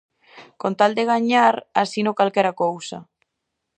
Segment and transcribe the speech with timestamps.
[0.61, 2.97] Con tal de gañar asino calquera cousa.